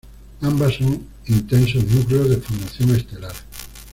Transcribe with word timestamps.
Ambas 0.41 0.73
son 0.77 0.99
intensos 1.27 1.83
núcleos 1.83 2.27
de 2.27 2.37
formación 2.37 2.89
estelar. 2.95 3.33